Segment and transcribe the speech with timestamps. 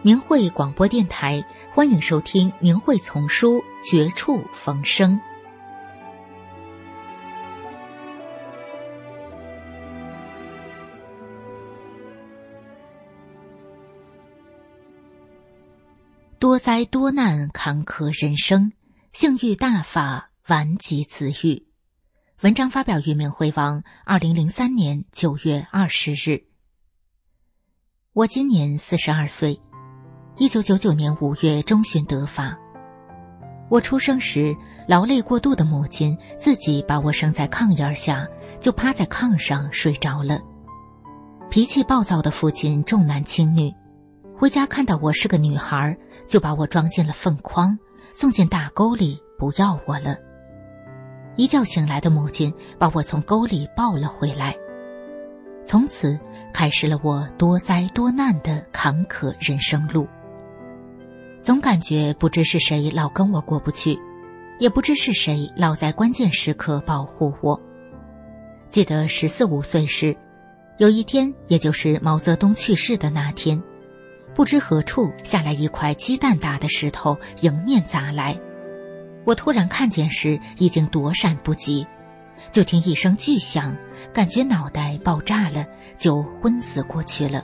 [0.00, 1.44] 明慧广播电台，
[1.74, 5.16] 欢迎收听《明慧丛书·绝处逢生》。
[16.38, 18.72] 多灾多难坎坷人生，
[19.12, 21.66] 幸遇大法顽疾自愈。
[22.42, 26.44] 文章发表于明慧网，二零零三年九月二十日。
[28.12, 29.60] 我今年四十二岁。
[30.40, 32.56] 一九九九年五月中旬得法。
[33.68, 34.54] 我出生时
[34.86, 38.24] 劳累过度的母亲自己把我生在炕沿下，
[38.60, 40.40] 就趴在炕上睡着了。
[41.50, 43.74] 脾气暴躁的父亲重男轻女，
[44.36, 47.76] 回家看到我是个女孩，就把我装进了粪筐，
[48.14, 50.16] 送进大沟里不要我了。
[51.34, 54.56] 一觉醒来的母亲把我从沟里抱了回来，
[55.66, 56.16] 从此
[56.54, 60.06] 开始了我多灾多难的坎坷人生路。
[61.48, 63.98] 总感觉不知是谁老跟我过不去，
[64.58, 67.58] 也不知是谁老在关键时刻保护我。
[68.68, 70.14] 记得十四五岁时，
[70.76, 73.62] 有一天，也就是毛泽东去世的那天，
[74.34, 78.38] 不知何处下来一块鸡蛋大的石头迎面砸来，
[79.24, 81.86] 我突然看见时已经躲闪不及，
[82.50, 83.74] 就听一声巨响，
[84.12, 85.64] 感觉脑袋爆炸了，
[85.96, 87.42] 就昏死过去了。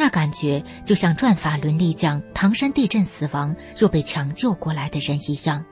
[0.00, 5.62] 那感觉就像转法轮力将唐山地震死亡又被抢救过来的人一样。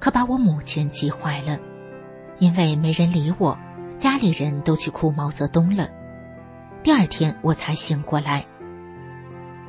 [0.00, 1.56] 可把我母亲急坏了，
[2.40, 3.56] 因为没人理我，
[3.96, 5.88] 家里人都去哭毛泽东了。
[6.82, 8.44] 第二天我才醒过来。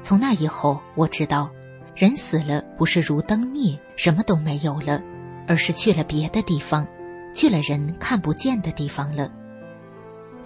[0.02, 1.52] 从那以后，我知道，
[1.96, 5.00] 人死了不是如灯灭，什么都没有了，
[5.48, 6.88] 而是去了别的地方，
[7.36, 9.32] 去了人看不见的地方了。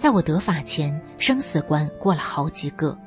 [0.02, 2.98] 在我得法前，生死关过了好几个。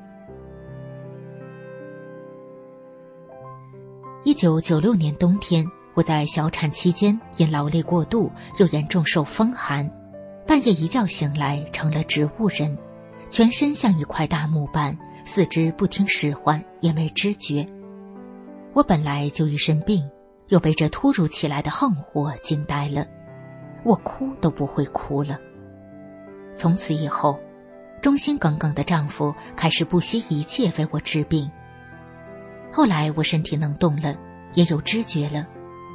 [4.24, 9.92] 一九九六年冬天，我在小产期间因劳累过度，又严重受风寒，
[10.48, 12.78] 半夜一觉醒来成了植物人，
[13.30, 17.68] 全身像一块大木板，四肢不听使唤，也没知觉。
[18.72, 20.02] 我本来就一身病，
[20.48, 23.06] 又被这突如其来的横祸惊呆了，
[23.84, 25.38] 我哭都不会哭了。
[26.56, 27.40] 从此以后，
[28.02, 31.50] 忠心耿耿的丈夫开始不惜一切为我治病。
[32.72, 34.16] 后来我身体能动了，
[34.54, 35.46] 也有知觉了，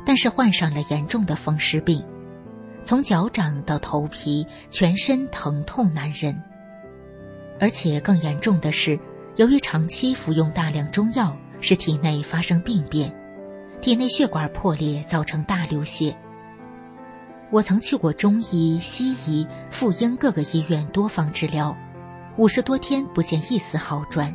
[0.05, 2.03] 但是患上了严重的风湿病，
[2.85, 6.39] 从脚掌到头皮，全身疼痛难忍。
[7.59, 8.99] 而且更严重的是，
[9.37, 13.15] 由于长期服用大量中药，使体内发生病变，
[13.83, 16.17] 体内血管破裂，造成大流血。
[17.53, 21.77] 我曾去过中医、西医、妇婴各个医院多方治疗，
[22.37, 24.33] 五十多天不见一丝好转，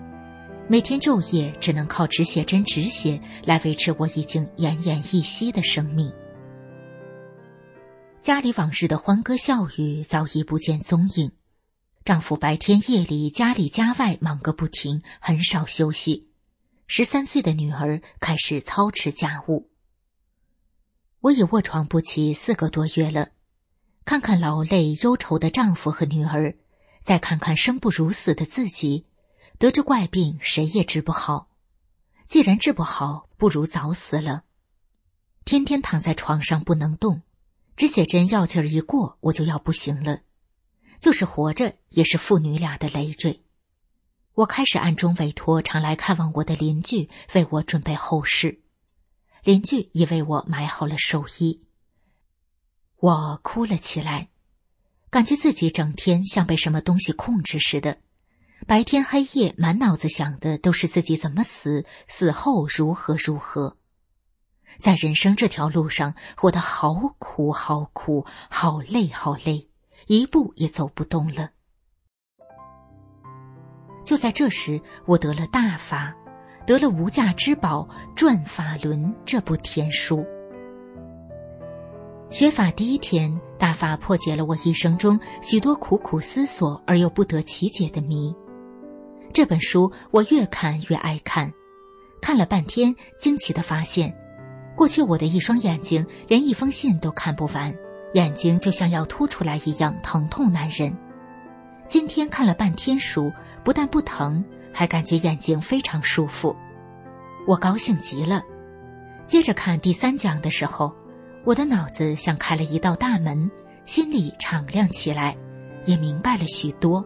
[0.67, 6.11] 每天昼夜只能靠止血针止血来维持我已经奄奄一息的生命。
[8.19, 11.31] 家里往日的欢歌笑语早已不见踪影，
[12.03, 16.27] 丈夫白天夜里家里家外忙个不停，很少休息。
[16.85, 19.69] 十三岁的女儿开始操持家务。
[21.25, 23.29] 我已卧床不起四个多月了，
[24.05, 26.55] 看看劳累忧愁的丈夫和女儿，
[27.01, 29.07] 再看看生不如死的自己，
[29.57, 31.47] 得知怪病谁也治不好。
[32.27, 34.43] 既然治不好，不如早死了。
[35.45, 37.23] 天天躺在床上不能动，
[37.75, 40.19] 止血针药劲儿一过，我就要不行了。
[40.99, 43.41] 就是活着，也是父女俩的累赘。
[44.35, 48.59] 我开始暗中委托常来看望我的邻居为我准备后事。
[49.45, 51.61] 邻居已为我买好了寿衣。
[52.97, 54.29] 我哭了起来，
[55.11, 57.99] 感觉自己整天像被什么东西控制似的，
[58.65, 63.77] 白天黑夜满脑子想的都是自己怎么死，死后如何如何。
[64.79, 69.69] 在人生这条路上，活得好苦，好苦，好累，好累，
[70.07, 71.51] 一步也走不动了。
[74.03, 76.24] 就在这时，我得了大发。
[76.65, 80.25] 得了无价之宝《转法轮》这部天书。
[82.31, 88.35] 学法第一天，大法破解了我一生中许多苦苦思索而又不得其解的谜。
[89.31, 91.53] 这本书我越看越爱看，
[92.19, 94.15] 看了半天，惊奇的发现，
[94.75, 97.73] 过去我的一双眼睛连一封信都看不完，
[98.13, 100.91] 眼睛就像要凸出来一样疼痛难忍。
[101.87, 103.31] 今天看了半天书，
[103.63, 104.43] 不但不疼，
[104.75, 106.55] 还感觉眼睛非常舒服，
[107.47, 108.43] 我高兴极了。
[109.25, 110.93] 接着看第三讲的时候。
[111.45, 113.51] 我的脑子像开了一道大门，
[113.85, 115.37] 心里敞亮起来，
[115.85, 117.05] 也明白了许多。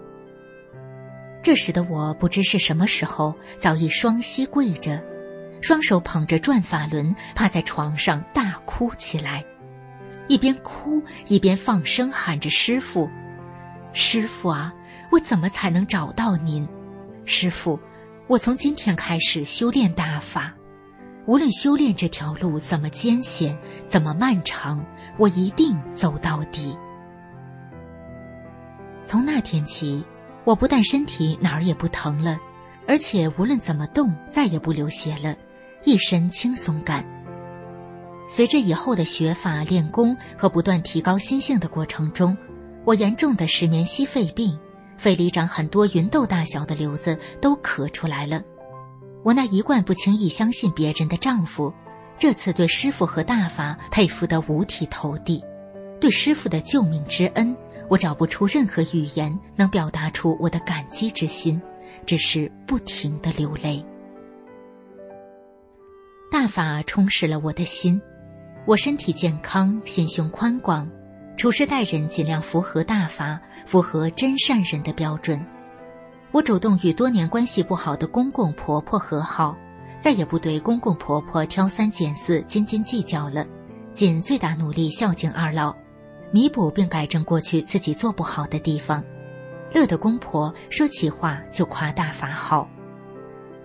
[1.43, 5.03] 这时的我不知是什么时候，早已双膝跪着，
[5.61, 9.43] 双手捧着转法轮，趴在床上大哭起来，
[10.29, 13.09] 一边哭一边放声喊着：“师傅，
[13.91, 14.73] 师傅啊，
[15.11, 16.65] 我怎么才能找到您？
[17.29, 17.79] 师傅，
[18.27, 20.53] 我从今天开始修炼大法。”
[21.27, 23.55] 无论修炼这条路怎么艰险，
[23.85, 24.83] 怎么漫长，
[25.19, 26.75] 我一定走到底。
[29.05, 30.03] 从那天起，
[30.43, 32.39] 我不但身体哪儿也不疼了，
[32.87, 35.35] 而且无论怎么动，再也不流血了，
[35.83, 37.05] 一身轻松感。
[38.27, 42.35] 随着以后的学法练功和不断提高心性的过程中，
[42.85, 44.57] 我严重的失眠息肺病，
[44.99, 48.43] 肺里长很多芸豆大小的瘤子，都咳出来了。
[49.23, 51.73] 我那一贯不轻易相信别人的丈夫，
[52.17, 55.41] 这次对师傅和大法佩服得五体投地。
[56.01, 57.55] 对师傅的救命之恩，
[57.87, 61.61] 我找不出任何语言能表达出我的感激之心，
[62.05, 63.83] 只是不停的流泪。
[66.29, 68.01] 大法充实了我的心，
[68.65, 70.89] 我身体健康，心胸宽广，
[71.39, 75.41] 处事待人尽量符合大法，符合真善人的标准。
[76.33, 79.55] 我主动与多年关系不好的公公婆婆和好，
[80.01, 83.47] 再也不对公公婆婆挑三拣四、斤斤计较了，
[83.93, 85.73] 尽最大努力孝敬二老，
[86.29, 89.01] 弥补并改正过去自己做不好的地方。
[89.71, 92.67] 乐得公婆说起话就夸大法好。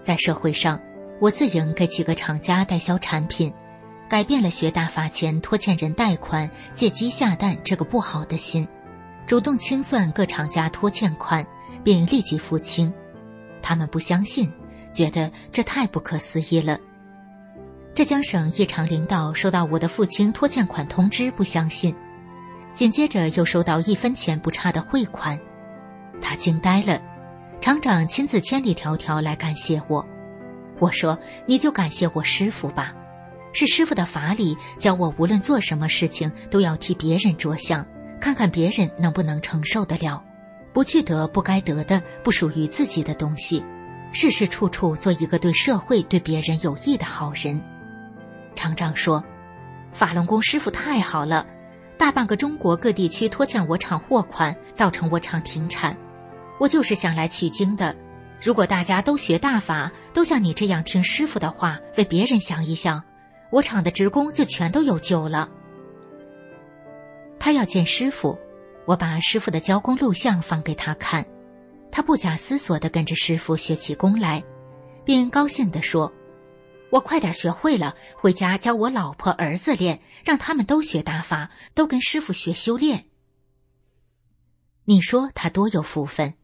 [0.00, 0.80] 在社会上，
[1.20, 3.52] 我自营给几个厂家代销产品，
[4.08, 8.66] 改变了学大法前拖欠人贷款、借鸡下蛋这个不好的心，
[9.26, 11.46] 主动清算各厂家拖欠款。
[11.84, 12.90] 并立即付清，
[13.60, 14.50] 他们不相信，
[14.94, 16.78] 觉得这太不可思议了。
[17.94, 21.94] 浙江省一厂领导收到我的付清拖欠款通知，不相信，
[22.72, 25.38] 紧接着又收到一分钱不差的汇款，
[26.22, 26.98] 他惊呆了。
[27.60, 30.02] 厂长亲自千里迢迢来感谢我，
[30.78, 32.94] 我说：“你就感谢我师傅吧，
[33.54, 37.86] 是师傅的法理教我，无论做什么事情都要替别人着想，
[38.20, 40.22] 看看别人能不能承受得了。”
[40.74, 43.64] 不去得不该得的、不属于自己的东西，
[44.10, 47.62] 事事处处做一个对社会、对别人有益的好人。
[48.56, 49.22] 厂长说
[49.94, 51.46] ：“法轮功师傅太好了，
[51.96, 55.96] 大半个中国各地区拖欠我厂货款，造成我厂停产。
[56.58, 57.94] 我就是想来取经的。
[58.42, 63.00] 如果大家都学大法，都像你这样听师傅的话，为别人想一想，
[63.54, 65.48] 我厂的职工就全都有救了。”
[67.38, 68.36] 他要见师傅。
[68.86, 71.24] 我把师傅的教工录像放给他看，
[71.90, 74.44] 他不假思索地跟着师傅学起功来，
[75.06, 76.12] 并高兴地说
[76.92, 83.06] ：“我快点学会了，回家教我老婆儿子练，让他们都学打法，都跟师傅学修炼。”
[84.84, 86.34] 你说他多有福分！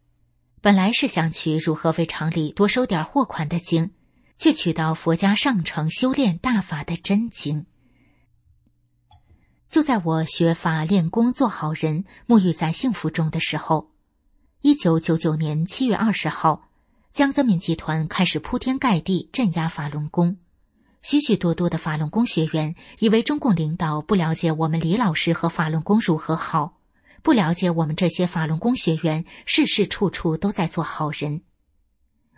[0.62, 3.90] 本来是想取如何为厂里多收点货款的经，
[4.40, 7.66] 却取到佛家上乘修炼大法的真经。
[9.68, 13.90] 就在我学法练功做好人、沐浴在幸福中的时候，
[14.62, 16.70] 一九九九年七月二十号，
[17.10, 20.38] 江泽民集团开始铺天盖地镇压法轮功。
[21.02, 26.78] 许许多多的法轮功学员以为中共领导不了解我们李老师和法轮功如何好，
[27.22, 31.42] 不了解我们这些法轮功学员事事处处都在做好人。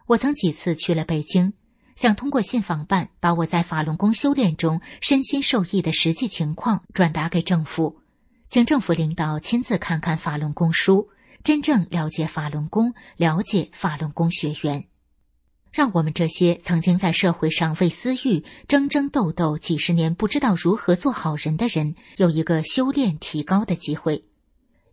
[0.09, 1.55] 我曾几次去了北京。
[1.97, 7.99] 想通过信访办把我在法轮功修炼中身心受益的实际情况转达给政府，
[8.49, 11.09] 请政府领导亲自看看法轮功书，
[11.45, 14.85] 真正了解法轮功，了解法轮功学员，
[15.71, 24.25] 让我们这些曾经在社会上为私欲争争斗斗几十年、不知道如何做好人的人，有一个修炼提高的机会，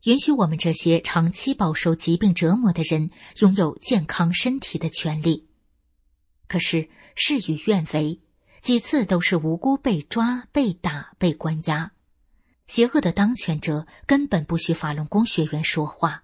[0.03, 5.49] 允许我们这些长期饱受疾病折磨的人拥有健康身体的权利。
[6.50, 8.20] 可是事与愿违，
[8.60, 11.91] 几次都是无辜被抓、被打、被关押。
[12.68, 16.24] 邪恶的当权者根本不许法轮功学员说话。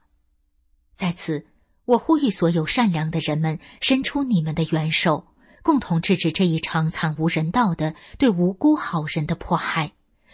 [0.95, 1.45] 在此，
[1.85, 5.27] 我呼吁所有善良的人们伸出你们的援手，
[5.61, 9.93] 共同制止这一场惨无人道的对无辜好人的迫害，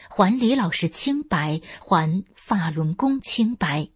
[0.09, 3.89] 还李老师清白，还法轮功清白。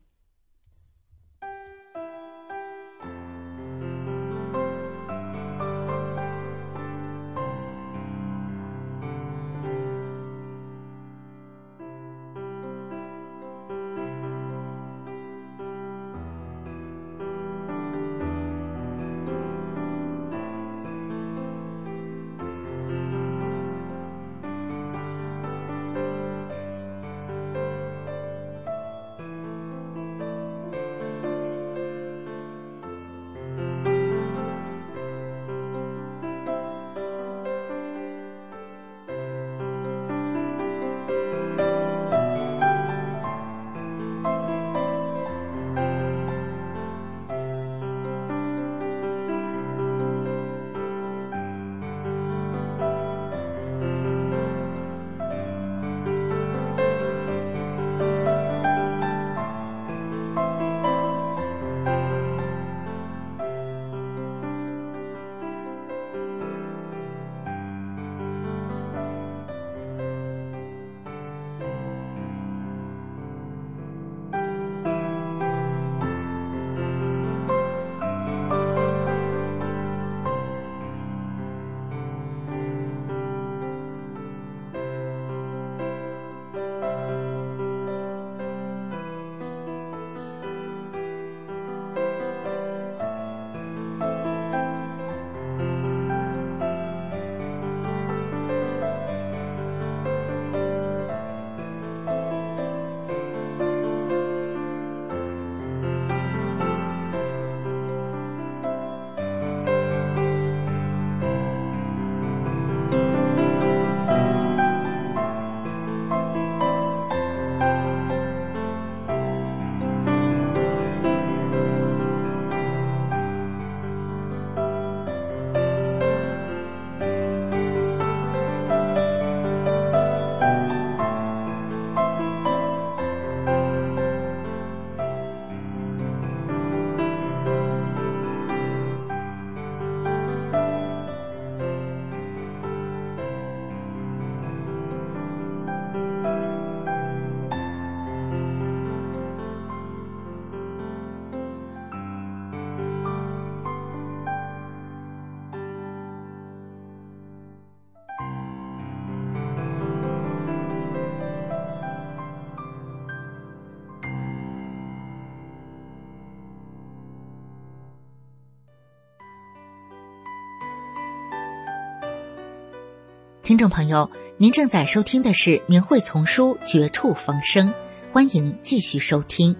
[173.55, 177.69] 听众朋友，您正在收听的是《明慧丛书》《绝处逢生》，
[178.11, 179.55] 欢迎继续收听。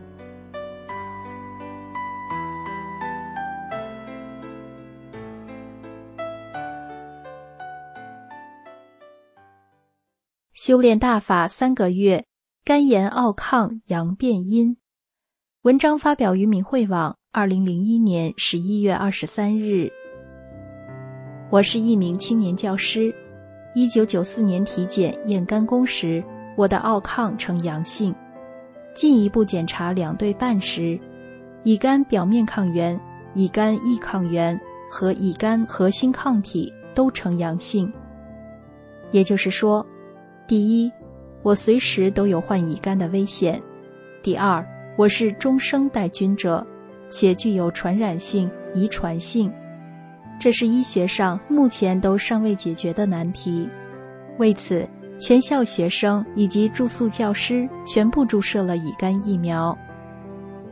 [10.54, 12.25] 修炼大法三个月，
[12.66, 14.75] 肝炎奥抗阳变阴。
[15.62, 19.90] 文章发表于明慧网，二零零一年十一月二十三日。
[21.50, 23.16] 我是一名青年教师。
[23.77, 26.24] 一九九四年体检验肝功时，
[26.55, 28.15] 我的奥抗呈阳性。
[28.94, 30.98] 进一步检查两对半时，
[31.63, 32.98] 乙肝表面抗原、
[33.34, 34.58] 乙肝异抗原
[34.89, 37.91] 和乙肝核心抗体都呈阳性。
[39.12, 39.86] 也就是说，
[40.48, 40.89] 第一，
[41.44, 43.60] 我随时都有患乙肝的危险；
[44.24, 44.65] 第二，
[44.98, 46.65] 我是终生带菌者，
[47.10, 49.51] 且具有传染性、遗传性。
[50.39, 53.68] 这是医学上目前都尚未解决的难题。
[54.38, 54.88] 为此，
[55.20, 59.75] 全校学生以及住宿教师全部注射了乙肝疫苗。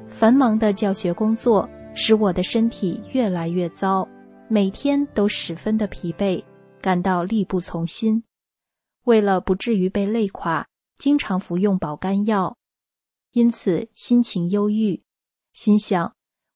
[0.08, 4.08] 繁忙的教学工作使我的身体越来越糟，
[4.48, 6.44] 每天都十分的疲惫，
[6.82, 8.24] 感到力不从心。
[9.06, 10.68] 为了不至于被累垮，
[10.98, 12.58] 经常服用保肝药，
[13.32, 15.02] 因此心情忧郁，
[15.52, 16.13] 心想。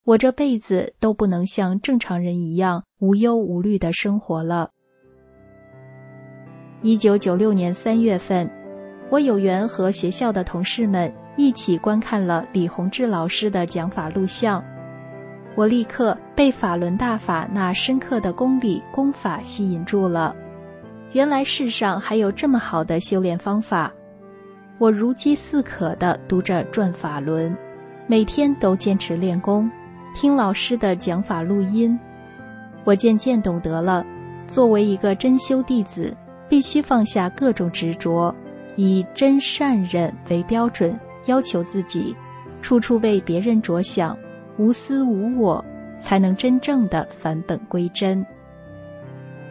[0.07, 4.69] 我这辈子都不能像正常人一样无忧无虑的生活了。
[6.81, 8.49] 一九九六年三月份，
[9.09, 14.63] 我有缘和学校的同事们一起观看了李洪志老师的讲法录像，
[15.57, 20.33] 我立刻被法轮大法那深刻的功理功法吸引住了。
[21.11, 23.93] 原来世上还有这么好的修炼方法，
[24.77, 27.53] 我如饥似渴地读着转法轮，
[28.07, 29.69] 每天都坚持练功。
[30.13, 31.97] 听老师的讲法录音，
[32.83, 34.05] 我渐渐懂得了，
[34.47, 36.15] 作为一个真修弟子，
[36.49, 38.33] 必须放下各种执着，
[38.75, 42.15] 以真善忍为标准，要求自己，
[42.61, 44.17] 处处为别人着想，
[44.57, 45.63] 无私无我，
[45.99, 48.25] 才能真正的返本归真。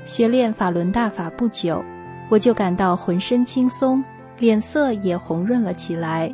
[0.04, 1.84] 学练法轮大法不久，
[2.28, 4.02] 我就感到浑身轻松，
[4.38, 6.32] 脸色也红润了起来，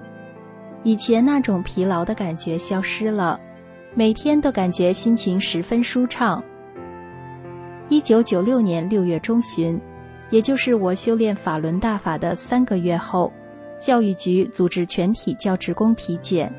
[0.84, 3.38] 以前那种疲劳的感觉消失了，
[3.94, 6.42] 每天都感觉心情十分舒畅。
[7.90, 9.78] 一九九六年六月中旬，
[10.30, 13.30] 也就是我修炼法轮大法的三个月后，
[13.78, 16.50] 教育局组织全体教职工体检，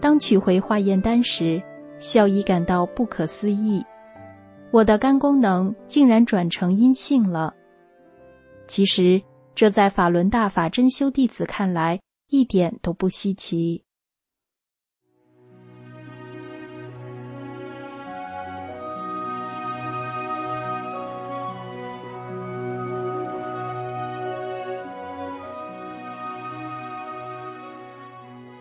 [0.00, 1.62] 当取回化验单时，
[1.98, 3.82] 校医感到不可思议。
[4.70, 7.54] 我的肝功能竟然转成阴性了。
[8.68, 9.20] 其实，
[9.54, 11.98] 这在法轮大法真修弟子看来
[12.28, 13.82] 一点都不稀奇。